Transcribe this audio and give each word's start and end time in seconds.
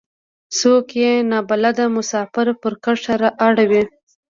څوک 0.59 0.87
يې 1.01 1.13
نا 1.29 1.39
بلده 1.49 1.85
مسافر 1.97 2.47
پر 2.61 2.73
کرښه 2.83 3.15
اړوي. 3.47 3.83